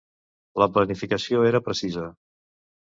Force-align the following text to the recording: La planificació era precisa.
La 0.63 0.67
planificació 0.77 1.45
era 1.53 1.63
precisa. 1.71 2.11